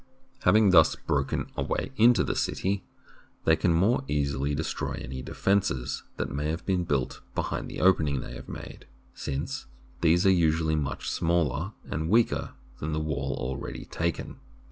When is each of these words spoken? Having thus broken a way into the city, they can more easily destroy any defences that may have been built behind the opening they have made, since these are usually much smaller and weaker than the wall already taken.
Having 0.45 0.71
thus 0.71 0.95
broken 0.95 1.45
a 1.55 1.61
way 1.61 1.91
into 1.95 2.23
the 2.23 2.33
city, 2.35 2.83
they 3.45 3.55
can 3.55 3.71
more 3.71 4.03
easily 4.07 4.55
destroy 4.55 4.93
any 4.93 5.21
defences 5.21 6.01
that 6.17 6.31
may 6.31 6.49
have 6.49 6.65
been 6.65 6.85
built 6.85 7.21
behind 7.35 7.69
the 7.69 7.79
opening 7.81 8.19
they 8.19 8.33
have 8.33 8.49
made, 8.49 8.87
since 9.13 9.67
these 10.01 10.25
are 10.25 10.31
usually 10.31 10.75
much 10.75 11.07
smaller 11.07 11.73
and 11.87 12.09
weaker 12.09 12.53
than 12.79 12.93
the 12.93 12.99
wall 12.99 13.35
already 13.37 13.85
taken. 13.85 14.39